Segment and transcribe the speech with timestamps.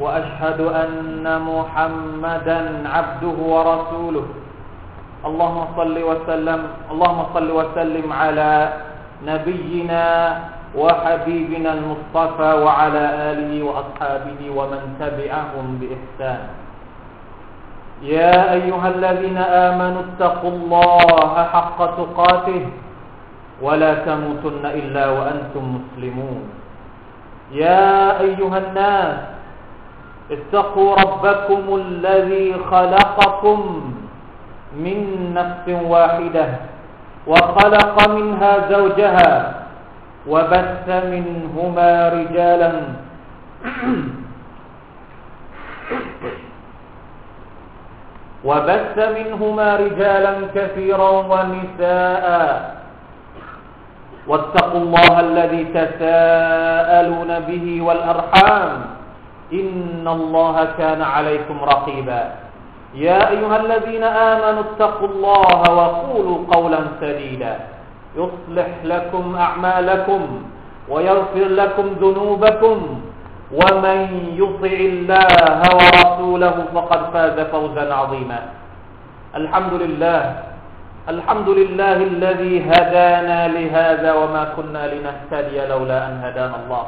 [0.00, 4.26] وأشهد أن محمدا عبده ورسوله.
[5.26, 8.52] اللهم صل وسلم اللهم صل وسلم على
[9.26, 10.06] نبينا
[10.78, 16.40] وحبيبنا المصطفى وعلى آله وأصحابه ومن تبعهم بإحسان.
[18.02, 22.62] يا أيها الذين آمنوا اتقوا الله حق تقاته
[23.62, 26.40] ولا تموتن إلا وأنتم مسلمون.
[27.52, 29.18] يا أيها الناس
[30.30, 33.58] اتقوا ربكم الذي خلقكم
[34.76, 34.98] من
[35.34, 36.46] نفس واحدة
[37.26, 39.54] وخلق منها زوجها
[40.28, 42.72] وبث منهما رجالا.
[48.44, 52.26] وبث منهما رجالا كثيرا ونساء.
[54.28, 58.97] واتقوا الله الذي تساءلون به والأرحام.
[59.52, 62.22] إن الله كان عليكم رقيبا.
[62.94, 67.54] يا أيها الذين آمنوا اتقوا الله وقولوا قولا سديدا.
[68.16, 70.22] يصلح لكم أعمالكم
[70.88, 72.78] ويغفر لكم ذنوبكم.
[73.48, 73.98] ومن
[74.36, 78.40] يطع الله ورسوله فقد فاز فوزا عظيما.
[79.34, 80.20] الحمد لله
[81.08, 86.84] الحمد لله الذي هدانا لهذا وما كنا لنهتدي لولا أن هدانا الله.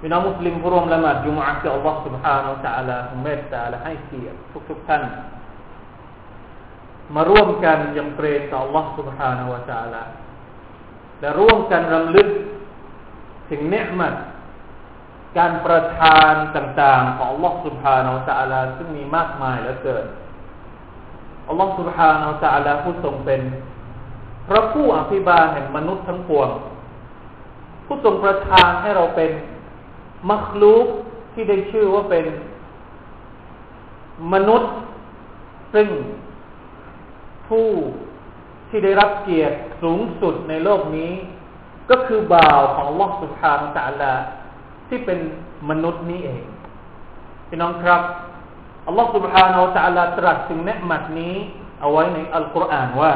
[0.00, 5.02] พี่น้องมุสลิมผู้ร่วมละหมาดยุมอะห์ที่อัลลอฮฺ سبحانه และ تعالى ทรงเมตตาและให้เกียรติทุกๆท่าน
[7.14, 10.02] มาร่วมกันยำเกรงต่อ Allah سبحانه และ تعالى
[11.20, 12.28] และร่วมกันรำลึก
[13.50, 14.14] ถึงเนืมัด
[15.38, 20.04] การประทานต่างๆ ของ Allah سبحانه และ تعالى ซึ่งมีมากมายเหลือเกิน
[21.50, 23.40] Allah سبحانه และ تعالى ผู้ทรงเป็น
[24.48, 26.48] พระผู้อภิบาลแห่งมนุษย์ทั้งปวง
[27.86, 29.30] ผู้ทรงประทานให้เราเป็น
[30.30, 30.86] มัคลูก
[31.32, 32.26] ที่ได้ชื่อว่าเป็น
[34.32, 34.72] มนุษย์
[35.74, 35.88] ซึ่ง
[37.48, 37.68] ผู้
[38.68, 41.12] ที่ได้รับเกียรติสูงสุดในโลกนี้
[41.90, 44.14] ก็คือบ่าวของลอสุภานตาลา
[44.88, 45.18] ที่เป็น
[45.70, 46.44] มนุษย์นี้เอง
[47.48, 48.02] พี่น้องครับ
[48.86, 51.36] อัลลอฮฺ سبحانه และ تعالى ตรัสถึงเนืมัดนี้
[51.80, 53.14] เอาไว้ในอัลกุรอานว่า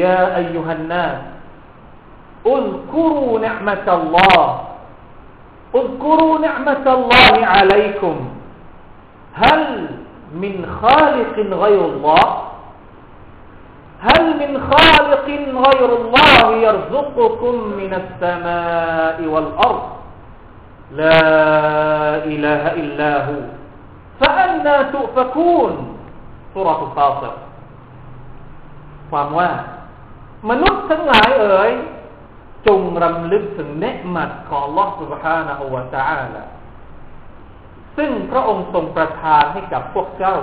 [0.00, 1.06] ยาอายุฮันนา
[2.48, 4.52] อุลกุรูเนืมัตอัลลอฮ์
[5.76, 8.16] اذكروا نعمة الله عليكم
[9.34, 9.86] هل
[10.34, 12.42] من خالق غير الله
[14.00, 15.26] هل من خالق
[15.66, 19.82] غير الله يرزقكم من السماء والأرض
[20.92, 21.20] لا
[22.24, 23.40] إله إلا هو
[24.20, 25.96] فأنا تؤفكون
[26.54, 27.32] سورة الفاصل
[29.10, 29.50] ความว่า
[30.50, 31.72] มนุษย์ทั้งหลายเอ๋ย
[32.66, 36.44] จงรำลึกถึงเนืมัดของ Allah سبحانه และ تعالى
[37.96, 40.36] ซึ่งพระองค์ทรงประทานให้กับพวกเจ้า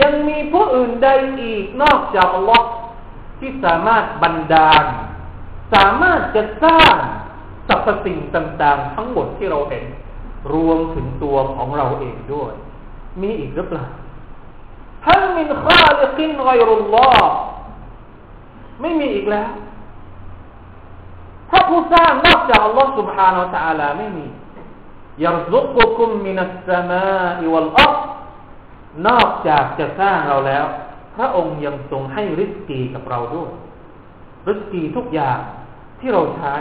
[0.00, 1.08] ยังมีผู้อื่นใด
[1.42, 2.62] อีกนอกจาก Allah
[3.38, 4.84] ที่สามารถบันดาล
[5.74, 6.94] สามารถจะสร้าง
[7.68, 9.84] สรรพสิ่งต่างๆ ทั้งหมดที่เราเห็น
[10.54, 12.52] รวมถึงตัวของเราเองด้วย
[13.22, 13.86] มีอีกหรือเปล่า
[15.06, 17.34] ฮัลมินข้าลิกินไกรุลลอฮ์
[18.80, 19.48] ไม่มีอีกแล้ว
[21.52, 24.26] พระผู้สร้างนอกจากอัลลอฮ์ سبحانه และ تعالى ไม่มี
[25.24, 27.06] ยารซุกุคุมมินัสสมา
[27.40, 27.92] อิวัลอัร
[29.06, 30.64] นอกจากจะสร้างเราแล้ว
[31.16, 33.50] พระองค์ยังทรงให้ริสกีกับเราด้วย
[34.48, 35.40] ริสกีทุกอย่าง
[36.00, 36.54] ที่เราใช้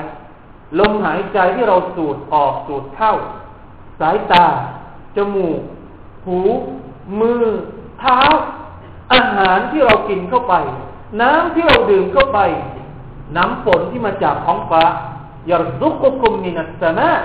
[0.80, 3.14] ลมหายใจที่เราสูดออกสูดเข้า
[4.00, 4.48] สายตา
[5.16, 5.60] จมูก
[6.26, 6.40] หู
[7.20, 7.44] มือ
[8.00, 8.20] เท้า
[9.14, 10.56] อาหารที่เรากินเข้าไป
[11.22, 12.40] น้ำที่เราดื่มเข้าไป
[13.36, 14.84] น้ำฝนที่มาจากท้องฟ้า
[15.52, 17.20] يرزقكم من السماء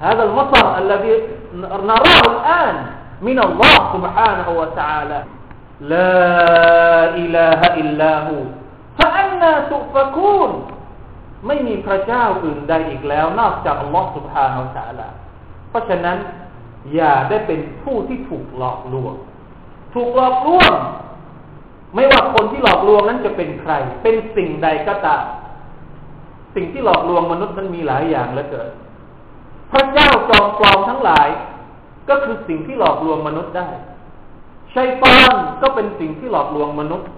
[0.00, 1.14] هذا المطر الذي
[1.90, 2.76] نراه الآن
[3.22, 5.20] من الله سبحانه وتعالى
[5.80, 6.24] لا
[7.22, 8.40] إله إلا هو
[8.98, 10.50] فأنا تؤفكون
[11.46, 15.08] ไม่มีพระเจ้าอื่นใดอีกแล้ว นอกจากอัลลอฮ์ سبحانه และ تعالى
[15.68, 16.18] เพราะฉะนั้น
[16.94, 19.14] อย่าได้เป็นผู้ที่ถูกหลอกลวง
[19.94, 20.76] ถูกหลอกลวง
[21.95, 23.73] ไม่ว่าคนที่หลอกลวงนั้นจะเป็นใคร
[24.03, 25.23] เป็นสิ่งใดก็ตาม
[26.55, 28.69] สิ่งที่หลอกลวงมนุษย์นั้นมีหลายอย่างเหลือเกิน
[29.71, 31.27] พระเจ้าจอมปลอมทั้งหลาย
[32.09, 33.69] ก็คือสิ่งที่หลอกลวงมนุษย์ได้
[34.73, 37.09] ชัยตอนก็เป็นสิ่งที่หลอกลวงมนุษย์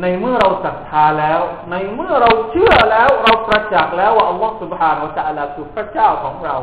[0.00, 1.40] ในเมื่อเราศรัทธาแล้ว
[1.70, 6.56] ในเมื่อเราเชื่อแล้วเราประจักษ์แล้วว่าอัลลอฮฺสุบฮานาอัลลอฮฺคือพระเจ้าของเรา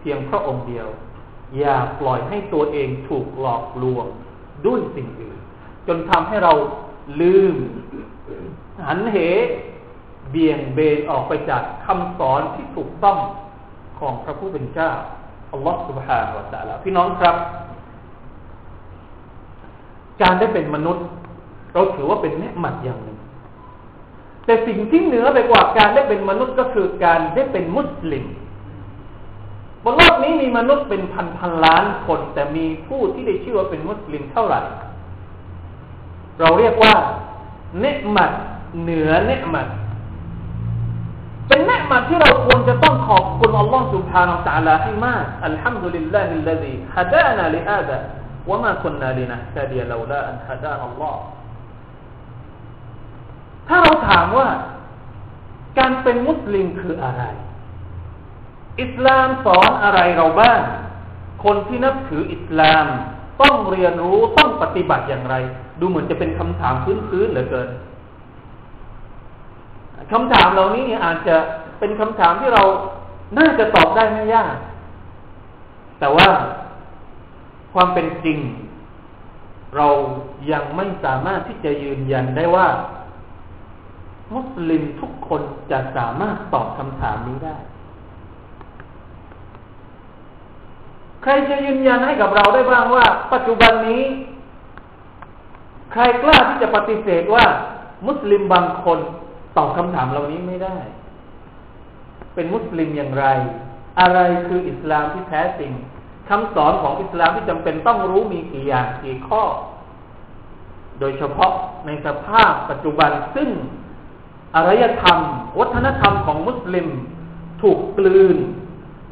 [0.00, 0.88] เพียงพระองค์เดียว
[1.58, 4.06] อย่าปล่อยให้ตัวเองถูกหลอกลวง
[4.66, 5.35] ด้วยสิ่งอื่น
[5.88, 6.52] จนทำให้เรา
[7.20, 7.54] ลืม
[8.86, 9.16] หันเห
[10.30, 13.18] เบี่ยงเบนออกไปจากคำสอนที่ถูกต้อง
[13.98, 14.90] ของพระผู้เป็นเจ้า
[15.52, 16.40] อัลลอฮฺสุบฮานาอัลล
[16.72, 17.36] อฮฺพี่น้องครับ
[20.22, 21.06] การได้เป็นมนุษย์
[21.74, 23.18] เราถือว่าเป็นเนืหมัดอย่างหนึ่ง
[24.44, 28.24] แต่สิ่งที่เหนือไปกว่าการได้เป็นมนุษย์ก็คือการได้เป็นมุสลิม
[29.84, 34.60] บนโลกนี้มีมนุษย์เป็นพันพันล้านคน แต่มีผู้ที่ได้ชื่อว่าเป็นมุสลิมเท่าไหร่
[36.40, 36.94] เราเรียกว่า
[37.80, 38.32] เนืหมัด
[38.82, 39.68] เหนือเนืหมัด
[41.48, 47.96] เป็นเนืหมัดที่เราควรจะต้องขอบคุณอัลลอฮฺสุบฮานาอัลลอฮให้มากอัลฮัมดุลิลลาฮิลลาฮิฮะดานาลิฮาดะ
[48.48, 51.20] ว่ามาคุนนาลีนะแค่เดียเราละอันฮะดานอัลลอฮ์
[53.68, 54.48] ถ้าเราถามว่า
[55.78, 57.22] การเป็นมุสลิมคืออะไร
[58.82, 60.60] อิสลามสอนอะไรเราบ้าง
[61.44, 62.86] คนที่นับถืออิสลาม
[63.42, 65.34] ต้องเรียนรู้ต้องปฏิบัติอย่างไร
[65.80, 66.74] ดูเหมือนจะเป็นคำถาม
[67.08, 67.68] พื้นๆเหลือเกิน
[70.12, 71.36] คำถามเหล่านี้อาจจะ
[71.78, 72.62] เป็นคำถามที่เรา
[73.38, 74.54] น่าจะตอบได้ไม่ยาก
[75.98, 76.28] แต่ว่า
[77.74, 78.38] ความเป็นจริง
[79.76, 79.88] เรา
[80.52, 82.68] ยังไม่สามารถที่จะยืนยันได้ว่า
[84.34, 87.56] มุสลิมทุกคนจะสามารถตอบคำถามนี้ได้
[91.22, 94.02] ใครจะยืนยันให้กับเราได้บ้างว่า ปัจจุบันนี้
[95.96, 97.44] ครกล้าที่จะปฏิเสธว่า
[98.06, 98.98] มุสลิมบางคน
[99.56, 100.78] ตอบคำถามเหล่านี้ไม่ได้
[102.34, 103.26] เป็นมุสลิมอย่างไร
[104.00, 105.72] อะไรคืออิสลามที่แท้จริง
[106.28, 109.42] คำสอนของอิสลามที่จำเป็นต้องรู้มีกี่อย่างกี่ข้อ
[111.00, 111.52] โดยเฉพาะ
[111.86, 113.48] ในสภาพปัจจุบันซึ่ง
[114.54, 115.18] อารยธรรม
[115.60, 116.88] วัฒนธรรมของมุสลิม
[117.62, 118.38] ถูกกลืน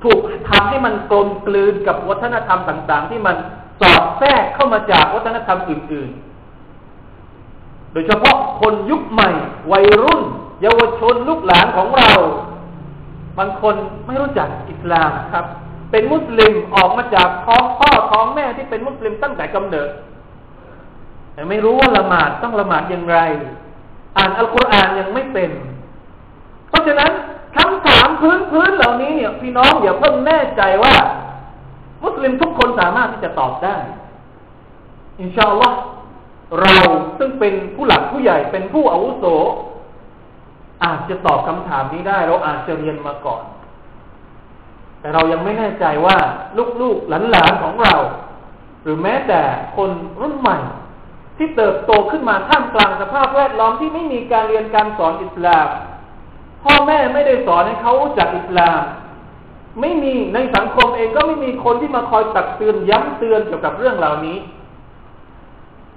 [0.04, 3.36] ถูกทำให้มันกลมกลืนกับวัฒนธรรมต่าง ๆ ที่มัน
[3.80, 6.33] สอดแทรกเข้ามาจากวัฒนธรรมอื่น ๆ
[7.94, 9.30] โดยเฉพาะคนยุคใหม่
[9.72, 10.22] วัยรุ่น
[10.62, 12.12] เยาวชนลูกหลานของเรา
[13.38, 13.74] บางคน
[14.06, 15.46] ไม่รู้จักอิสลามครับ
[15.90, 19.90] เป็นมุสลิมออกมาจากท้องพ่อท้องแม่ที่เป็นมุสลิมตั้งแต่กำเนิด
[21.34, 23.18] แต่ไม่รู้ว่าละหมาดต้องละหมาดอย่างไร
[24.16, 25.50] อ่านอัลกุรอานยังไม่เป็น
[26.68, 27.12] เพราะฉะนั้น
[27.56, 30.96] คำถามพื้นพื้นเหล่านี้เนี่ยพี่น้องอย่าเพิ่งแน่ใจว่า
[32.04, 33.76] มุสลิมทุกคนสามารถที่จะตอบได้
[35.20, 35.78] อินชาอัลลอฮ์
[36.62, 36.78] เรา
[37.18, 39.24] ซึ่งเป็นผู้หลักผู้ใหญ่เป็นผู้อาวุโส
[40.84, 43.42] อาจจะตอบคำถามนี้ได้ เราอาจจะเรียนมาก่อน
[45.00, 46.16] แต่เรายังไม่แน่ใจว่า
[46.80, 47.94] ลูกๆหลานๆของเรา
[48.82, 49.40] หรือแม้แต่
[49.76, 49.90] คน
[50.20, 50.58] รุ่นใหม่
[51.36, 55.68] ที่เติบโตขึ้นมาท่ามกลางสภาพแวดล้อมที่ไม่มีการเรียนการสอนอิสลาม
[56.64, 58.80] พ่อแม่ไม่ได้สอนให้เขาจากอิสลาม
[59.80, 64.38] ไม่มีในสังคมเองก็ไม่มีคนที่มาคอยตักเตือนย้ำเตือนเกี่ยวกับเรื่องเหล่านี้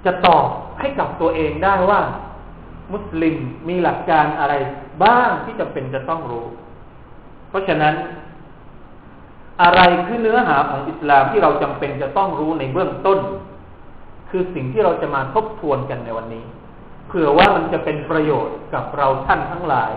[0.04, 0.44] จะตอบ
[0.80, 2.00] ให้กับตัวเองได้ว่า
[2.92, 3.36] มุสลิม
[3.68, 4.54] มีหลักการอะไร
[5.02, 6.46] บ้างที่จำเป็นจะต้องรู้
[7.48, 7.94] เพราะฉะนั้น
[9.62, 13.18] อะไรคือเนื้อหาของอิสลามที่เราจำเป็นจะต้องรู้ในเบื้องต้น
[14.30, 16.44] คือสิ่งที่เราจะมาทบทวนกันในวันนี้
[17.08, 19.92] เผื่อว่ามันจะเป็นประโยชน์กับเราท่านทั้งหลาย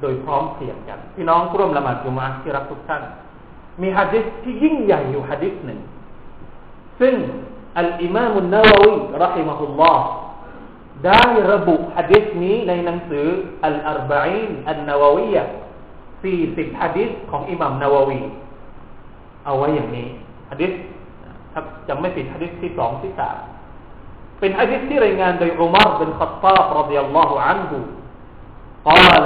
[0.00, 3.02] โดยพร้อมเพียงกัน พี่น้องร่วมละหมาดจุมาที่รักทุกท่าน
[3.82, 5.80] มีฮะดิษที่ยิ่งใหญ่อยู่ฮะดิษหนึ่ง
[7.00, 7.14] ซึ่ง
[7.78, 10.04] อัลอิมามุนนาววีรหิมะฮุลลอฮ์
[11.05, 13.25] ได้ระบุฮะดิษนี้ในหนังสือ
[13.65, 15.43] อัลอาร์บะอีนอันนาววียะ
[16.23, 18.19] สี่สิบฮะดิษของอิหม่ามนาววี
[19.45, 20.07] เอาไว้อย่างนี้
[20.51, 20.71] ฮะดิษ
[21.53, 23.37] ถ้าจำไม่ผิดฮะดิษที่สองที่สาม
[24.39, 27.79] เป็นฮะดิษที่รายงานโดยอุมารบินขัตตาบรดิยัลลอฮุอันฮุ
[28.85, 29.25] قال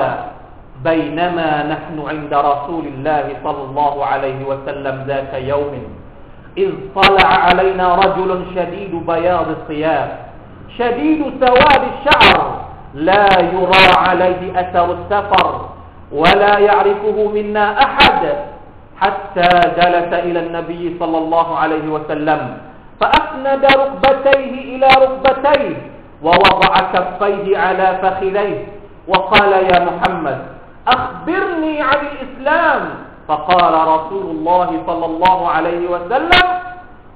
[0.83, 5.73] بينما نحن عند رسول الله صلى الله عليه وسلم ذات يوم
[6.57, 10.09] إذ طلع علينا رجل شديد بياض الثياب
[10.78, 12.60] شديد سواد الشعر.
[12.94, 15.68] لا يرى عليه أثر السفر
[16.12, 18.22] ولا يعرفه منا أحد
[19.00, 19.48] حتى
[19.78, 22.40] جلس إلى النبي صلى الله عليه وسلم
[23.00, 25.76] فأسند ركبتيه إلى ركبتيه
[26.22, 28.66] ووضع كفيه على فخذيه
[29.08, 30.38] وقال يا محمد
[30.88, 32.82] أخبرني عن الإسلام.
[33.28, 36.46] فقال رسول الله صلى الله عليه وسلم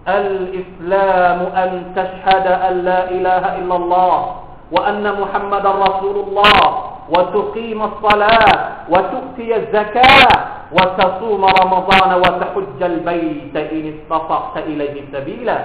[0.09, 4.37] الإسلام أن تشهد أن لا إله إلا الله
[4.73, 6.59] وأن محمد رسول الله
[7.09, 10.29] وتقيم الصلاة وتؤتي الزكاة
[10.73, 15.59] وتصوم رمضان وتحج البيت إن استطعت إليه سبيلا.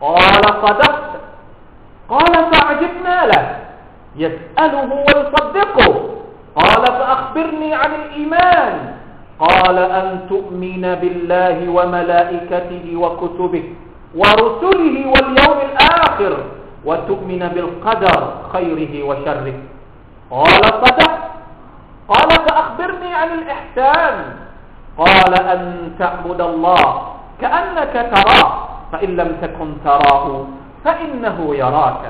[0.00, 1.10] قال صدقت.
[2.08, 3.56] قال فعجبنا له.
[4.16, 5.94] يسأله ويصدقه.
[6.56, 8.97] قال فأخبرني عن الإيمان.
[9.38, 13.64] قال أن تؤمن بالله وملائكته وكتبه
[14.14, 16.34] ورسله واليوم الآخر
[16.84, 18.18] وتؤمن بالقدر
[18.52, 19.58] خيره وشره.
[20.30, 21.12] قال صدق.
[22.08, 24.14] قال فأخبرني عن الإحسان.
[24.98, 27.02] قال أن تعبد الله
[27.40, 28.48] كأنك تراه
[28.92, 30.44] فإن لم تكن تراه
[30.84, 32.04] فإنه يراك.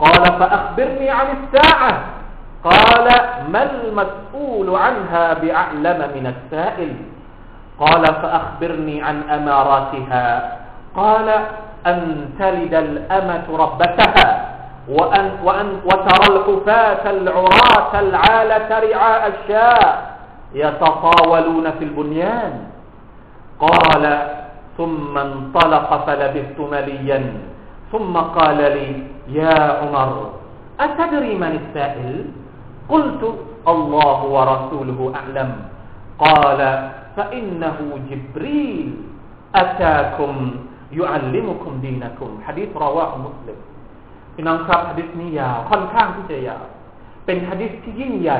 [0.00, 2.15] قال فأخبرني عن الساعة.
[2.66, 3.06] قال
[3.52, 6.92] ما المسؤول عنها بأعلم من السائل؟
[7.80, 10.26] قال فأخبرني عن أماراتها.
[10.96, 11.28] قال
[11.86, 14.26] أن تلد الأمة ربتها
[14.88, 19.84] وأن, وأن وترى الحفاة العراة العالة رعاء الشاء
[20.54, 22.52] يتطاولون في البنيان.
[23.60, 24.04] قال
[24.76, 27.20] ثم انطلق فلبثت مليا
[27.92, 30.30] ثم قال لي يا عمر
[30.80, 32.24] أتدري من السائل؟
[32.93, 33.23] قلت
[33.73, 35.49] الله ورسوله أعلم
[36.25, 36.59] قال
[37.17, 37.77] فإنه
[38.09, 38.87] جبريل
[39.55, 40.33] أتاكم
[40.99, 43.57] يعلمكم دينكم حديث رواه مسلم
[44.35, 46.63] พี่น้องครับฮะดิษนี้ยาวค่อนข้างที่จะยาว
[47.25, 48.39] เป็นฮะดิษที่ยิ่งใหญ่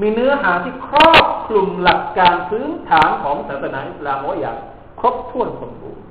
[0.00, 4.56] มีเนื้อหาที่ครอบคลุมหลักการพื้นฐานของศาสนาอิสลามไว้อย่าง
[5.00, 6.04] ครบถ้วนสมบูรณ์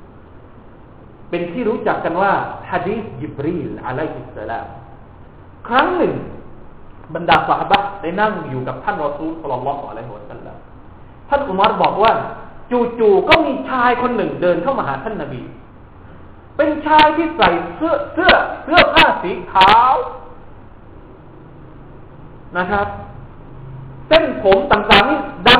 [1.30, 2.32] เป็นที่รู้จักกันว่า
[2.72, 4.68] ฮะดีษยิบรีลอะลัยฮิสสลาม
[5.68, 6.14] ครั้งหนึ่ง
[7.15, 10.57] บรรดาสหบะได้นั่งอยู่กับท่านรอซูลสลลัลลอฮุอะลัยฮิวะสัลลัม
[11.29, 12.13] ท่านอุมารบอกว่า
[12.99, 15.43] จู่ๆก็มีชายคนหนึ่งเดินเข้ามาหาท่านนบี
[16.57, 18.33] เป็นชายที่ใส่เสื้อเสื้อ
[18.65, 19.95] เสื้อผ้าสีขาว
[22.59, 22.87] นะครับ
[24.09, 25.51] เส้นผมต่างๆนี่ด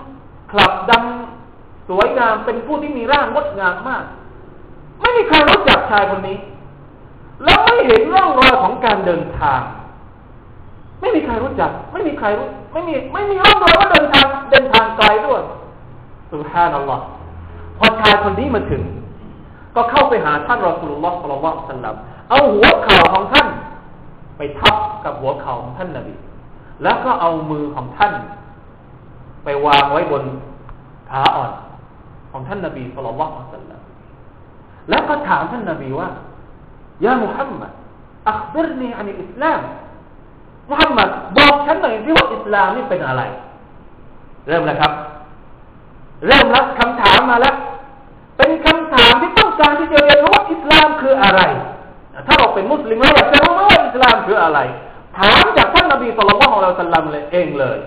[0.00, 4.04] ำคลับดำสวยงามเป็นผู้ที่มีร่างงดงามมาก
[5.00, 6.38] ไม่มีใครรู้จักชายคนนี้
[7.44, 9.60] แล้วไม่เห็นร่องรอยของการเดินทาง
[11.02, 15.40] ไม่มีใครรู้จัก ไม่มีใครรู้ ไม่มี ไม่มีร่องรอยว่าเดินทางเดินทางไกลด้วย
[16.32, 17.04] สุฮานัลลอฮ์
[17.78, 18.82] พอชายคนนี้มาถึง
[19.76, 21.94] ก็เข้าไปหาท่านรอสุลลอฮ์สัลลัลลอฮุสัลลัม
[22.30, 23.46] เอาหัวเข่าของท่าน
[24.36, 26.14] ไปทับกับหัวเข่าของท่านนบี
[26.82, 28.12] แล้วก็เอามือของท่าน
[29.44, 30.24] ไปวางไว้บน
[31.10, 31.52] ขาอ่อน
[32.30, 33.24] ของท่านนบีสัลลัล
[33.56, 33.80] สัลลัม
[34.90, 36.08] แล้วก็ถามท่านนบีว่า
[37.04, 37.72] ยามุฮัมมัด
[38.30, 39.60] อัคบิรนีอันอิสลาม
[40.70, 43.22] มุฮัมมัดบอกฉันหน่อยที่ว่าอิสลามนี่เป็นอะไร
[44.48, 44.92] เริ่มแล้วครับ
[46.26, 47.54] เริ่มแล้วคำถามมาแล้ว
[48.36, 51.40] เป็นคำถามที่ต้องการที่จะเรียนรู้ว่าอิสลามคืออะไร
[52.26, 54.58] ถ้าเราเป็นมุสลิมเราอยากจะรู้ว่าอิสลามคืออะไร
[55.18, 57.78] ถามจากท่านนบีสุลต่านของเราสัลลัมเลยเองเลย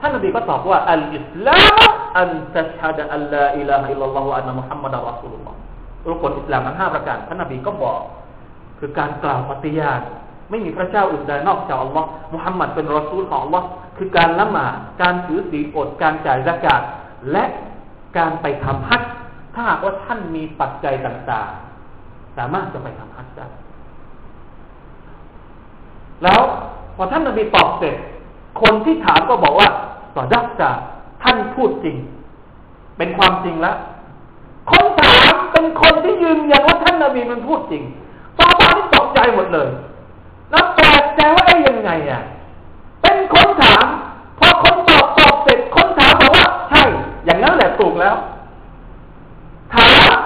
[0.00, 5.58] ท่านนบีก็ตอบว่าอัลอิสลามอันตัชฮะดะอัลลาอิลาฮะอิลลัลลอฮุอันนะมุฮัมมัดอัลลอฮุลลอฮ์
[6.10, 8.00] รุกลอิสลามทั้งห้าประการท่านนบีก็บอก
[8.78, 10.00] คือการกล่าวปฏิญาณ
[10.54, 13.66] ไม่มีพระเจ้าอื่นใดนอกจากอัลลอฮ์มุฮัมมัดเป็นรอซูลของอัลลอฮ์
[13.98, 16.82] คือการละหมาดการถือศีลอดการจ่ายซะกาต
[17.32, 17.44] และ
[18.18, 19.02] การไปทำฮัจ
[19.54, 23.46] ถ้าหากว่าท่านมีปัจจัยต่างๆ สามารถจะไปทำฮัจได้
[26.22, 26.40] แล้ว
[26.96, 27.94] พอท่านนบีตอบเสร็จ
[28.62, 29.68] คนที่ถามก็บอกว่า
[30.14, 30.70] สอดักจา
[31.22, 31.96] ท่านพูดจริง
[32.98, 33.76] เป็นความจริงแล้ว
[34.70, 37.82] คนถามเป็นคนที่ยืนยันว่าท่านนบีมันพูดจริง
[38.38, 39.70] ซาบาที่ตกใจหมดเลย
[40.54, 42.22] แล้วแปลกใจว่าไอ้ยังไงอะ
[43.02, 43.86] เป็นคนถาม
[44.38, 46.82] พอคนตอบตอบเสร็จคนถามบอกว่าใช่
[47.24, 48.16] อย่างนั้นแหละถูกแล้ว
[49.74, 50.16] ถาม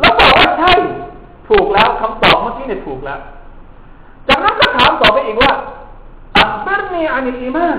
[0.00, 0.72] แล้วบอกว่าใช่
[1.48, 3.20] ถูกแล้วคำตอบเมื่อกี้เนี่ยถูกแล้ว
[4.28, 5.52] จากนั้นก็ถามต่อไปอีกว่า
[6.36, 7.78] أخبرني عن الإيمان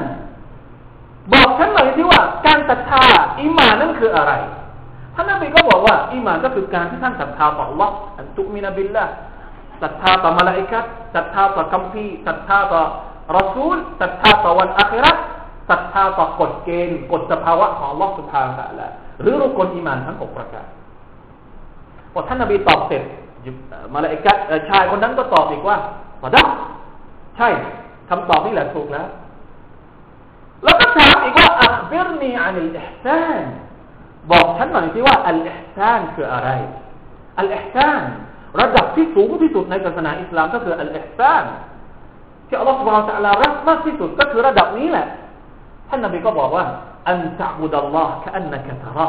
[1.34, 3.04] บอกฉันหน่อยที่ว่า การศรัทธา
[3.40, 4.34] อีมานนั่นคืออะไร
[5.16, 9.06] ท่านนบีก็บอกว่าอีมานก็คือการที่ท่านศรัทธาต่อ อัลลอฮ์ أن تؤمن بالله
[9.82, 12.82] ศรัทธาต่อมาลาอิกัตศรัทธาต่อคัมภีร์ศรัทธาต่อ
[13.38, 15.18] รอซูลศรัทธาต่อวันอาคิรัต
[15.70, 18.90] ศรัทธาต่อกฎเกณฑ์กฎสภาวะของ อัลลอฮ์ สุภาพละ
[19.22, 20.68] หรือรุก่นอีมานทั้งหกประการ
[22.14, 23.04] พอท่านนบีตอบเสร็จ
[23.94, 24.38] มาลาอิกัต
[24.70, 25.78] ชายคนนั้นก็ตอบอีกว่า
[26.22, 26.48] صدقت
[27.38, 27.48] ใช่
[28.10, 29.08] คำตอบนี่แหละถูกแล้ว
[30.64, 33.44] แล้วก็ถามอีกว่าأخبرني عن الإحسان
[34.32, 36.50] บอกฉันหน่อยที่ว่าอัลอิฮซานคืออะไร
[37.40, 38.02] อัลอิฮซาน
[38.60, 41.46] ระดับที่สูงที่สุดในศาสนาอิสลามก็คืออัลอิฮซาน
[42.48, 45.08] ที่อัลลอฮฺสุบฮานะตะลารักมากที่สุดก็คือระดับนี้แหละ
[45.90, 46.66] ท่านนบีก็บอกว่า
[47.10, 49.08] อันตะบุดัลลอฮ์กอันนักตรอ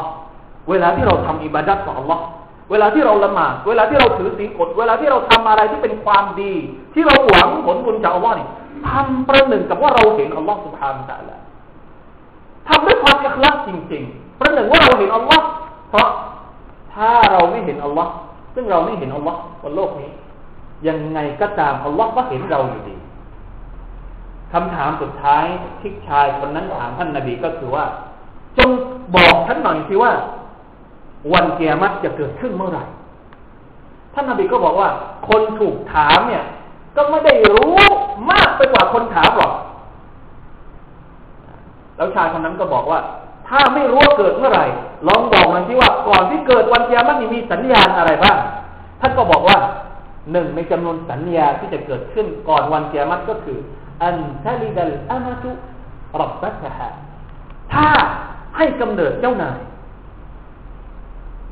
[0.69, 2.23] เวลาที่เราทำอิบาดัตขออัลลอฮ์
[2.71, 6.53] เวลาที่เราละหมาดเวลาที่เราถือศีลอดเวลาที่เราทำอะไรที่เป็นความดี
[6.93, 8.47] ที่เราหวังผลบุญจากอัลลอฮ์นี่
[8.87, 11.37] ทำประหนึ่งกับว่าเราเห็นอัลลอฮ์สุบฮานะตะ
[12.67, 15.45] ทำด้วยความอัคลักจริงๆประหนึ่งว่าเราเห็นอัลลอฮ์
[15.89, 16.09] เพราะ
[16.95, 18.11] ถ้าเราไม่เห็นอัลลอฮ์
[18.59, 20.09] ซึ่งเราไม่เห็นอัลลอฮ์บนโลกนี้
[20.87, 22.95] ยังไงก็ตามอัลลอฮ์ก็เห็นเราอยู่ดี
[24.53, 25.45] คำถามสุดท้าย
[25.79, 27.85] ที่ชายคนนั้นถามท่านนาบีก็คือว่า
[28.57, 28.69] จง
[29.15, 30.11] บอกท่านหน่อยสิว่า
[31.33, 32.83] วันเกียรติจะเกิดขึ้นเมื่อไหร่
[34.13, 34.89] ท่านนาบีก็บอกว่า
[35.29, 36.45] คนถูกถามเนี่ย
[36.95, 37.75] ก็ไม่ได้รู้
[38.31, 39.53] มากไปกว่าคนถามหรอก
[41.97, 42.99] แล้วชายคนนั้นก็บอกว่า
[43.49, 44.65] ถ้าไม่รู้ว่าเกิดเมื่อไหร่
[45.07, 48.37] ลองบอกมันที่ว่าก่อนที่เกิดวันเกียรติมีสัญญาณอะไรบ้าง
[49.01, 49.57] ท่านก็บอกว่า
[50.31, 53.57] หนึ่งในจำนวนสัญญาที่จะเกิดขึ้นก่อนวันเกียรติก็คือ
[54.03, 55.51] อันทลิดัลอามาตุ
[56.19, 56.89] รับบัตฮะ
[57.73, 57.87] ถ้า
[58.57, 59.57] ให้กำเนิดเจ้านาย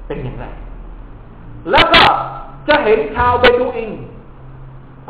[0.08, 0.46] เป็นอย่างไร
[1.72, 2.04] แล้วก็
[2.68, 3.92] จะเห็นชาวเบดูอิน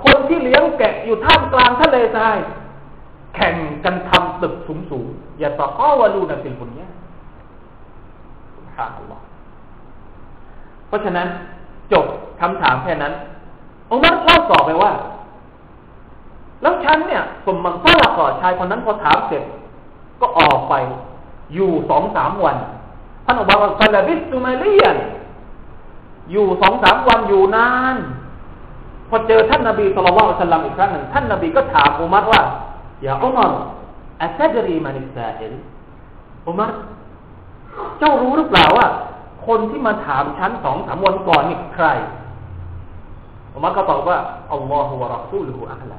[0.03, 2.37] คนที่เลี้ยงแกะอยู่ท่ามกลางทะเลทราย
[3.35, 5.07] แข่งกันทำตึกสูง
[5.41, 6.89] ย่าต่อข้อวาลูนัสิลบุญเนี่ย
[8.75, 9.23] ฮาอัลลอฮ์
[10.87, 11.27] เพราะฉะนั้น
[11.91, 12.05] จบ
[12.41, 13.13] คำถามแค่นั้น
[13.91, 14.91] อุมัรเล่าต่อไปว่า
[16.61, 19.43] แล้วฉันเนี่ยสมมังซาละก่อชายคนนั้นพอถามเสร็จ
[20.21, 20.73] ก็ออกไป
[21.53, 22.57] อยู่สองสามวัน
[23.25, 24.97] ท่านบอกว่าฟาลาบิสตูมาเลียน
[26.31, 27.97] อยู่สองสามวันอยู่นาน
[29.09, 32.41] พอเจอท่านนาบีสุลต่านสัลลัมอีกครั้งหนึ่งท่านนาบีก็ถามอุมัรว่า
[33.03, 33.51] อย่าอุมัร
[34.21, 35.53] อัซดรีมานิสาเอล
[36.47, 36.71] อุมัร
[37.99, 38.87] เจ้ารู้หรือเปล่าว่า
[39.47, 41.87] คนที่มาถามฉันสองสามวันก่อนนี่ใคร
[43.53, 44.17] อุมัรก็ตอบว่า
[44.53, 45.97] อัลลอฮฺวะรัสูลุฮฺอัลลั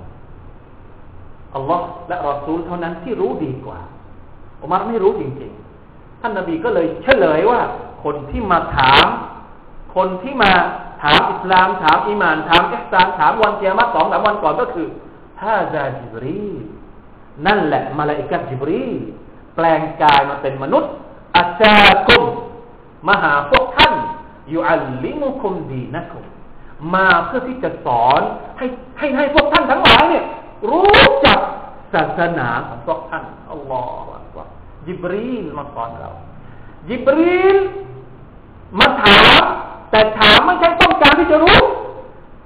[1.54, 3.80] อัลลอฮ์และรอซูลเท่านั้นที่รู้ดีกว่า
[4.62, 7.60] อุมัรไม่รู้จริงๆ ท่านนาบีก็เลยเฉลยว่า
[8.04, 9.06] คนที่มาถาม
[9.96, 10.52] คนที่มา
[11.02, 14.86] ถามอิสลาม ถามอิมาน ถามอิสลามถามวันเกียรติสองสามวันก่อนก็คือ
[15.42, 16.50] ฮาซาจิบรี
[17.46, 18.84] นั่นแหละมาลาอิกัจิบรี
[19.54, 20.90] แปลงกายมาเป็นมนุษย์
[21.36, 22.24] อาจารย์กุม
[23.08, 23.92] มาหาพวกท่าน
[24.48, 26.24] อยู่อัลลิมุคุมดีนะคุม
[26.94, 28.20] มาเพื่อที่จะสอน
[28.58, 28.66] ให้
[28.98, 30.24] ให้ให้พวกท่านทั้งหลายเนี่ย
[30.70, 31.38] รู้จัก
[31.94, 34.46] ศาสนาของพวกท่านอัลลอฮฺว่า
[34.86, 36.10] ยิบรีลมาสอนเรา
[36.90, 37.56] ยิบรีล
[38.78, 39.42] มาถาม
[39.90, 41.60] แต่ถามไม่ใช่ต้องการที่จะรู้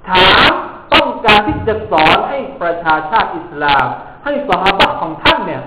[0.09, 0.51] ถาม
[0.93, 3.87] ต้องการที่จะสอนให้ประชาชาติอิสลาม
[4.23, 5.63] ให้สหบะของท่านเนี่ย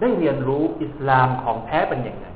[0.00, 2.26] ได้เรียนรู้อิสลามของแท้เป็นยังไง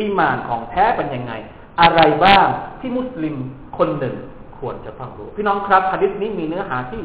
[0.00, 1.32] อิมานของแท้เป็นยังไง
[1.80, 2.46] อะไรบ้าง
[2.80, 3.36] ที่มุสลิม
[3.78, 4.14] คนหนึ่ง
[4.58, 7.02] ควรจะต้องรู้ พี่น้องครับฮะดิษนี้มีเนื้อหาที่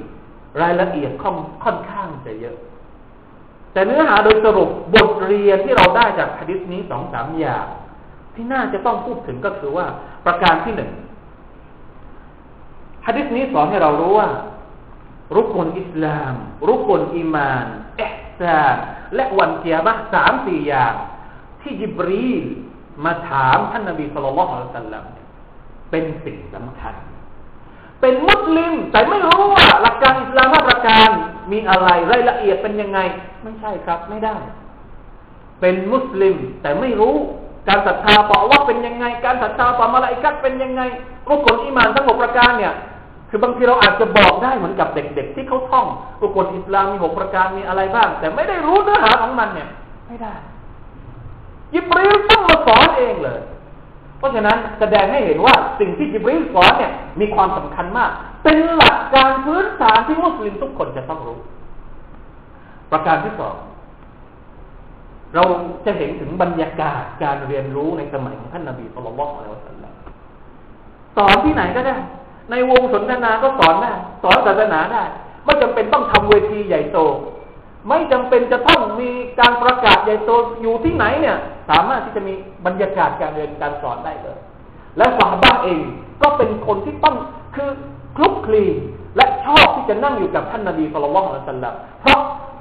[0.61, 2.57] รายละเอียดค่อนค่อนข้างจะเยอะ
[3.73, 7.65] แต่เนื้อหาโดยสรุปบทเรียนที่เราได้จากฮะดิษนี้สองสามอย่าง
[8.35, 9.85] ที่น่าจะต้องพูดถึงก็คือว่า
[10.25, 10.91] ประการที่หนึ่ง
[13.05, 14.27] ฮะดิษนี้สอนให้เรารู้ว่า
[15.35, 16.33] รุกลอิสลาม
[16.67, 17.65] รุกลอีมาน
[17.97, 18.61] เอฮซา
[19.15, 20.93] และวันเกียรติสามสี่อย่าง
[21.61, 22.43] ที่ยิบรีล
[23.05, 24.25] มาถามท่านนบีสุล
[24.75, 24.95] ต่าน
[25.91, 26.95] เป็นสิ่งสำคัญ
[28.01, 31.09] เป็นมุสลิม แต่ไม่รู้ว่าหลักการอิสลามว่าประการ
[31.51, 32.99] มีอะไรรายละเอียดเป็นยังไง
[33.43, 34.37] ไม่ใช่ครับไม่ได้
[35.61, 37.15] เป็นมุสลิม แต่ไม่รู้
[37.67, 40.81] การศรัทธาต่อว่าเป็นยังไง การศรัทธาต่อมาลาอิกัดเป็นยังไง
[41.29, 42.73] รุกลอิมานทั้งหกประการเนี่ย
[43.35, 45.85] คือบางทีเราอาจจะบอกได้เหมือนกับเด็ก ๆ ที่เขาท่อง
[46.21, 49.69] รุกลอิสลามมีหกประการมีอะไรบ้าง แต่ไม่ได้รู้เนื้อหาของมันเนี่ย
[50.07, 50.33] ไม่ได้
[51.73, 53.39] ยิบรีลต้องมาสอนเองเลย
[54.17, 58.09] เพราะฉะนั้นแสดงให้เห็นว่าสิ่งที่จิบรีสอนเนี่ย มีความสำคัญมาก
[58.43, 61.37] เป็นหลักการพื้นฐานที่มุสลิมทุกคนจะต้องรู้
[62.91, 63.55] ประการที่สอง
[65.35, 65.43] เรา
[65.85, 69.91] จะเห็นถึงบรรยากาศการเรียนรู้ในสมัยของท่านนาบีสุลต่านละอัลลอฮ
[71.17, 71.97] สอนที่ไหนก็ได้
[72.51, 75.03] ในวงสนทนาก็สอนได้สอนศาสนาได้
[75.45, 76.99] ไม่จำเป็นต้องทำเวทีใหญ่โต
[77.87, 80.31] ไม่จำเป็นจะต้องมีการประกาศใหญ่โต
[80.61, 81.37] อยู่ที่ไหนเนี่ย
[81.69, 82.33] สามารถที่จะมี
[82.65, 84.37] บรรยากาศการเรียนการสอนได้เลย
[84.97, 85.81] และสาบ้าเอง
[86.21, 87.15] ก็เป็นคนที่ต้อง
[87.55, 87.69] คือ
[88.17, 88.63] คลุกคลี
[89.17, 92.19] และชอบที่จะนั่งอยู่กับท่านนาบีสุลต่านละสัลลัมเพราะ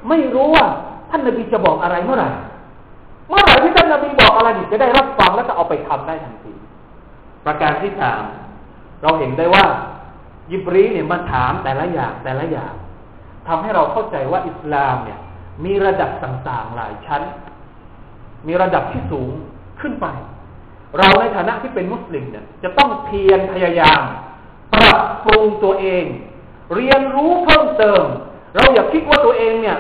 [0.09, 0.64] ไม่รู้ว่า
[1.11, 2.29] ท่านนาบีจะบอกอะไรเมื่อไหร่
[3.29, 6.53] เมื่อไหร่ที่ท่านนาบีบอกอะไรจะได้รับฟังและจะเอาไปทำได้ทันที
[7.47, 8.23] ประการที่สาม
[9.04, 9.64] เราเห็นได้ว่า
[10.50, 12.74] ยิบรีเนี่ยมาถามแต่ละอย่างแต่ละอย่าง
[13.46, 15.18] ทำให้เราเข้าใจว่าอิสลามเนี่ย
[15.64, 17.22] มีระดับต่างๆหลายชั้น
[18.46, 19.30] มีระดับที่สูง
[19.80, 20.06] ขึ้นไป
[20.98, 24.02] เราในฐานะที่เป็นมุสลิมเนี่ย จะต้องเพียรพยายาม
[24.74, 26.04] ปรับปรุงตัวเอง
[26.74, 28.04] เรียนรู้เพิ่มเติม
[28.54, 29.78] เราอย่าคิดว่าตัวเองเนี่ย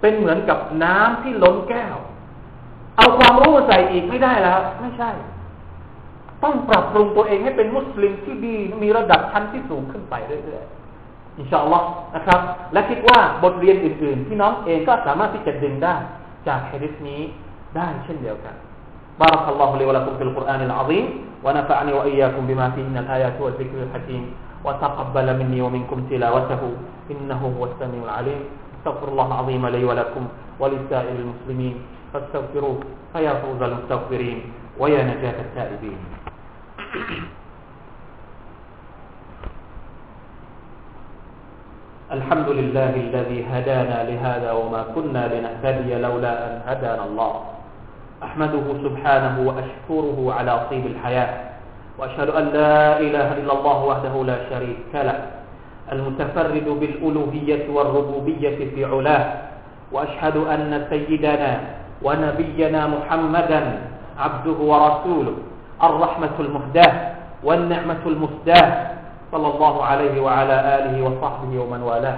[0.00, 1.96] เป็นเหมือนกับน้ำที่ล้นแก้ว
[2.96, 5.10] เอาความรู้มาใส่อีกไม่ได้แล้ว ไม่ใช่
[6.43, 12.39] ต้องปรับปรุงตัวเองให้เป็นมุสลิมที่ดี มีระดับชั้นที่สูงขึ้นไปเรื่อยๆ อินชาอัลลอฮ์นะครับ
[12.73, 15.95] และคิดว่าบทเรียนอื่นๆ ที่น้องเองก็สามารถที่จะดึงได้
[16.47, 17.21] จากฮะดิษนี้
[17.75, 18.55] ได้เช่นเดียวกัน
[19.17, 21.05] بارك الله لي ولكم في القرآن العظيم
[21.45, 24.23] ونفعني وإياكم بما فيه من الآيات والذكر الحكيم
[24.65, 26.61] وتقبل مني ومنكم تلاوته
[27.11, 28.41] إنه هو السميع العليم
[28.77, 30.23] استغفر الله العظيم لي ولكم
[30.61, 31.75] ولسائر المسلمين
[32.13, 32.77] فاستغفروه
[33.13, 34.37] فيا فوز المستغفرين
[34.81, 35.99] ويا نجاة التائبين
[42.12, 47.32] الحمد لله الذي هدانا لهذا وما كنا لنهتدي لولا أن هدانا الله
[48.22, 51.30] أحمده سبحانه وأشكره على طيب الحياة
[51.98, 55.18] وأشهد أن لا إله إلا الله وحده لا شريك له
[55.92, 59.24] المتفرد بالألوهية والربوبية في علاه
[59.92, 61.60] وأشهد أن سيدنا
[62.02, 63.60] ونبينا محمدا
[64.18, 65.36] عبده ورسوله
[65.83, 66.93] الرحمة المهداة
[67.43, 68.67] والنعمة المسداة
[69.31, 72.17] صلى الله عليه وعلى آله وصحبه ومن والاه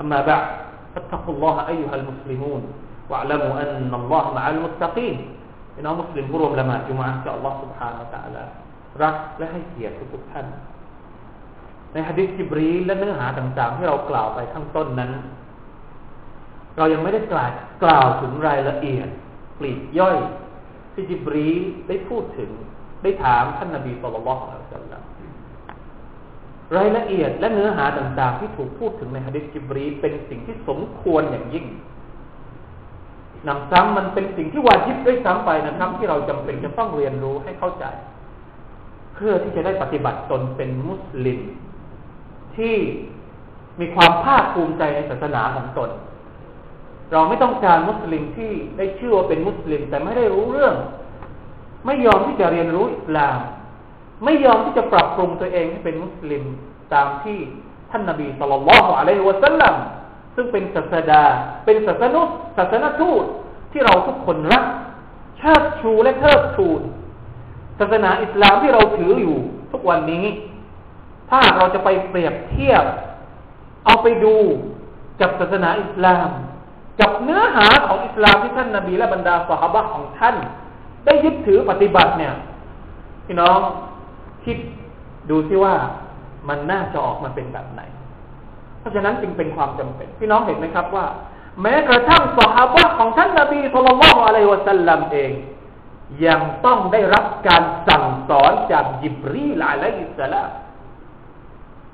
[0.00, 0.46] أما بعد
[0.94, 2.62] فاتقوا الله أيها المسلمون
[3.10, 5.16] واعلموا أن الله مع المتقين
[5.76, 8.44] พี่น้องมุสลิมผู้รวมละหมาดจุมาอะห์กับอัลลอฮ์ سبحانه และ تعالى
[9.02, 10.46] รักและให้เกียรติทุกท่าน
[11.92, 15.10] ในฮะดิษจิบรีและเนื้อหาต่างๆ ที่เรากล่าวไปข้างต้นนั้น
[16.76, 17.50] เรายังไม่ได้กล่าว
[17.84, 19.08] กล่าวถึงรายละเอียด
[19.58, 20.18] ปลีกย่อย
[20.94, 21.48] ที่จิบรี
[21.88, 22.50] ได้พูดถึง
[23.03, 25.03] ได้ถามท่านนบีสุลต่านละสัลลัม
[26.77, 31.65] รายละเอียดและเนื้อหาต่างๆ ที่ถูกพูดถึงในฮะดิษจิบรีเป็นสิ่งที่สมควรอย่างยิ่ง
[33.47, 37.85] นำซ้ำมันเป็นสิ่งที่วาจิบด้วยซ้ำไปนะครับ ที่เราจำเป็นจะต้องเรียนรู้ให้เข้าใจ
[39.15, 41.39] เพื่อที่จะได้ปฏิบัติตนเป็นมุสลิม
[42.57, 42.75] ที่
[43.79, 45.89] มีความภาคภูมิใจในศาสนาของตน
[47.11, 50.75] เราไม่ต้องการมุสลิมที่ได้ชื่อว่าเป็นมุสลิม แต่ไม่ได้รู้เรื่อง
[51.85, 53.39] ไม่ยอมที่จะเรียนรู้อิสลาม
[54.23, 56.43] ไม่ยอมที่จะปรับปรุงตัวเองให้เป็นมุสลิม
[56.93, 57.37] ตามที่
[57.91, 59.75] ท่านนาบีสุลต่านละฮ์อะลัยฮิวะสัลลัม
[60.35, 61.23] ซึ่งเป็นศาสดา
[61.65, 62.21] เป็นศาสนุ
[62.57, 63.23] ศาสนทูต
[63.71, 64.65] ที่เราทุกคนรัก
[65.37, 66.81] เชิดชูและเทิดทูน
[67.79, 69.37] ศาสนาอิสลามที่เราถืออยู่
[69.71, 70.25] ทุกวันนี้
[71.29, 72.83] ถ้าเราจะไปเปรียบเทียบ
[73.85, 74.35] เอาไปดู
[75.21, 76.29] กับศาสนาอิสลาม
[77.01, 80.35] กับเนื้อหาของอิสลามที่ท่านนาบีและบรรดาสหายของท่าน
[81.05, 82.33] ได้ยึดถือปฏิบัติเนี่ย
[83.25, 83.59] พี่น้อง
[84.45, 84.57] คิด
[85.29, 85.75] ดูซิว่า
[86.49, 87.81] มันน่าจะออกมาเป็นแบบไหน
[88.79, 91.05] เพราะฉะนั้นจึงเป็นความจำเป็น พี่น้องเห็นไหมครับว่า
[91.61, 95.31] แม้กระทั่งสหายของท่านนาบีสุลต่านอะลัยวะสัลลัมเอง
[96.25, 100.49] ยังต้องได้รับการสั่งสอนจากยิบรีลอะลัยฮิสสลาม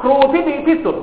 [0.01, 0.97] ครูที่ดีที่สุด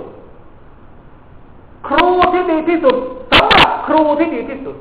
[1.89, 2.97] ครูที่ดีที่สุด
[3.33, 4.77] สำหรับครูที่ดีที่สุด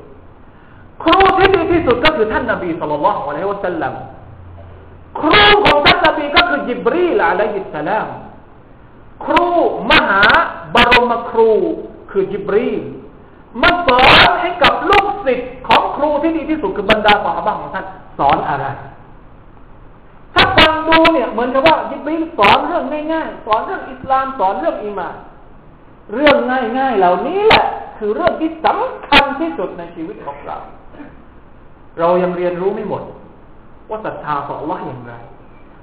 [1.01, 3.93] ครูที่ดีที่สุดก็คือท่านนบีสุลต่านอะลัยวะสัลลัม
[5.19, 8.07] ครูของท่านนบีก็คือยิบรีลอะลัยฮิสสลาม
[9.25, 9.47] ครู
[9.91, 10.23] มหา
[10.75, 11.51] บรมครู
[12.11, 12.69] คือจิบรี
[13.61, 17.85] มาสอนให้กับลูกศิษย์ของครูที่ดีที่สุดคือบรรดาสาวบะของท่าน
[18.19, 18.65] สอนอะไร
[20.35, 25.15] ถ้าฟังดูเนี่ยเหมือนกับว่าจิบรีสอนเรื่องง่ายๆสอนเรื่องอิสลามสอนเรื่องอิมาน
[26.13, 26.37] เรื่อง
[26.79, 27.65] ง่ายๆเหล่านี้แหละ
[27.97, 30.57] คือเรื่องที่สำคัญที่สุดในชีวิตของเรา
[31.99, 33.03] เรายังเรียนรู้ไม่หมด
[33.89, 35.13] ว่าศรัทธาต่อ Allah อย่างไร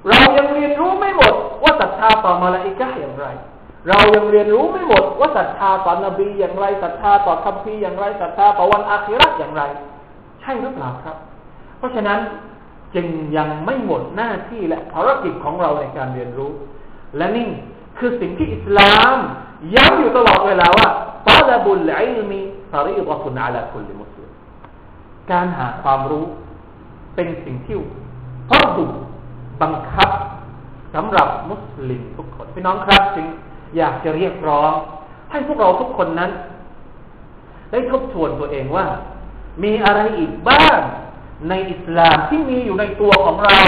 [0.09, 3.27] เรายังเรียนรู้ไม่หมด ว่าศรัทธาต่อมาลาอิกะอย่างไร
[3.89, 9.63] เรายังเรียนรู้ไม่หมด ว่าศรัทธาต่อนบีอย่างไรศรัทธาต่อคัมภีร์อย่างไรศรัทธาต่อวันอาคิรัตอย่างไร
[10.41, 11.17] ใช่หรือเปล่าครับ
[11.77, 12.19] เพราะฉะนั้น
[12.95, 16.51] จึงยังไม่หมดหน้าที่และภารกิจของเราในการเรียนรู้
[17.17, 17.47] และนี่
[17.97, 19.17] คือสิ่งที่อิสลาม
[19.75, 20.87] ย้ำอยู่ตลอดเวลาว่า
[21.27, 22.39] ตาลบุลอิลมี
[22.71, 24.29] ฟารีดะตุนอาลาคุลมุสลิม
[25.31, 26.25] การหาความรู้
[27.15, 27.75] เป็นสิ่งที่
[28.49, 28.85] ฟรดุ
[29.61, 30.09] บังคับ
[30.95, 33.27] สำหรับมุสลิมทุกคนพี่น้องครับจึง
[33.77, 34.71] อยากจะเรียกร้อง
[35.31, 36.31] ให้พวกเราทุกคนนั้น
[37.71, 38.85] ได้ทบทวนตัวเองว่า
[39.63, 40.79] มีอะไรอีกบ้าง
[41.49, 43.59] ในอิสลามที่มีอยู่ในตัวของเรา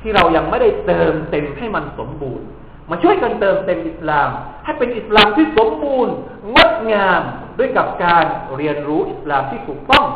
[0.00, 2.46] ที่เรายังไม่ได้เติมเต็มให้มันสมบูรณ์
[2.90, 4.28] มาช่วยกันเติมเต็มอิสลาม
[4.64, 6.14] ให้เป็นอิสลามที่สมบูรณ์
[6.54, 7.22] งดงาม
[7.58, 8.24] ด้วยกับการ
[8.56, 10.06] เรียนรู้อิสลามที่ถูกต้อง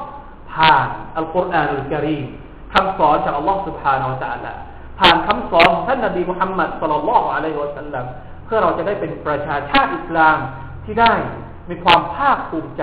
[0.57, 2.25] ผ่านอัลกุรอานุลกิริม
[2.75, 4.53] คำสอนจากอัลลอฮฺสุบฮานาอัลตะละ
[5.01, 8.05] ผ่านคำสอนขอท่านนบีมุฮัมมัดสุลลัลลอฮุอะลัยฮิวะสัลลัม
[8.45, 10.39] เพื่อเราจะได้เป็นประชาชาติอิสลาม
[10.85, 11.13] ที่ได้
[11.69, 12.83] มีความภาคภูมิใจ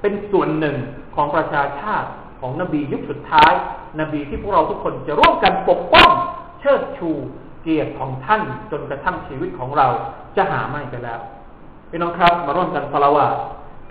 [0.00, 0.76] เป็นส่วนหนึ่ง
[1.14, 2.08] ของประชาชาติ
[2.40, 3.52] ของนบียุคสุดท้าย
[4.00, 6.10] นบีที่พวกเราทุกคนจะร่วมกันปกป้อง
[6.60, 7.10] เชิดชู
[7.62, 9.86] เกียรติของท่านจนกระทั่งชีวิตของเรา
[10.36, 11.20] จะหาไม่ไปแล้ว
[11.90, 13.26] พี่น้องครับ มาร่วมกันสละวา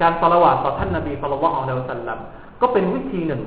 [0.01, 2.19] การสละวาต่อท่านนบีสุลต่านของเราสัลลัม
[2.60, 3.42] ก็เป็นวิธีหนึ่ง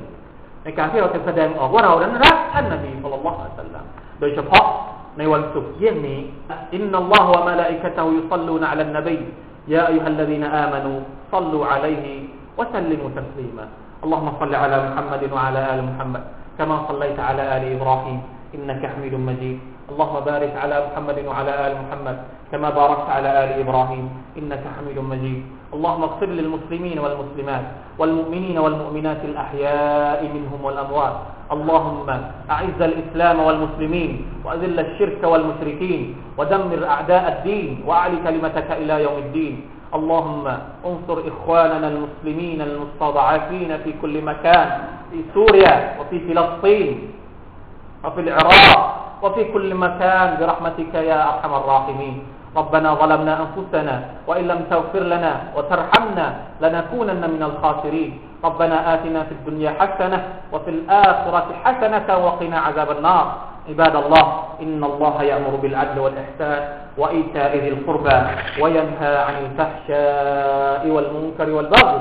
[0.64, 3.84] ในการที่เราจะแสดงออกว่าเรานั้นรักท่านนบีสุลต่านละอัลลอฮฺสัลลัม
[4.20, 4.66] โดยเฉพาะ
[5.18, 6.20] ในวันศุกร์เยี่ยงนี้
[6.74, 9.18] อินนัลลอฮฺวะมะลาอิกะตฮุยุศ็อลลูนอะลันนบี
[9.74, 10.94] ยาอัยยูฮัลลซีนอามานู
[11.32, 12.14] ศ็อลลูอะลัยฮิ
[12.60, 13.66] วะซัลลิมุตัสลีมา
[14.06, 16.24] اللهم صل على محمد وعلى آل محمد
[16.58, 18.20] كما صليت على آل إبراهيم
[18.56, 19.58] إنك حميد مجيد
[19.95, 22.17] اللهم بارك على محمد وعلى آل محمد
[22.51, 24.05] كما باركت على آل إبراهيم
[24.39, 25.43] إنك حميد مجيد.
[25.71, 27.65] اللهم اغفر للمسلمين والمسلمات
[27.99, 31.17] والمؤمنين والمؤمنات الأحياء منهم والأموات.
[31.55, 32.09] اللهم
[32.51, 34.11] أعز الإسلام والمسلمين
[34.45, 36.03] وأذل الشرك والمشركين
[36.39, 39.55] ودمر أعداء الدين وأعل كلمتك إلى يوم الدين.
[39.95, 40.47] اللهم
[40.83, 44.69] انصر إخواننا المسلمين المستضعفين في كل مكان
[45.11, 46.91] في سوريا وفي فلسطين
[48.05, 49.04] وفي العراق.
[49.25, 52.17] وفي كل مكان برحمتك يا أرحم الراحمين.
[52.57, 53.95] ربنا ظلمنا أنفسنا
[54.29, 56.27] وإن لم تغفر لنا وترحمنا
[56.61, 58.13] لنكونن من الخاسرين.
[58.45, 60.19] ربنا آتنا في الدنيا حسنة
[60.53, 63.27] وفي الآخرة حسنة وقنا عذاب النار.
[63.69, 64.27] عباد الله
[64.63, 66.61] إن الله يأمر بالعدل والإحسان
[67.01, 68.19] وإيتاء ذي القربى
[68.61, 72.01] وينهى عن الفحشاء والمنكر والبغي.